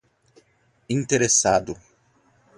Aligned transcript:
interessado 0.89 1.79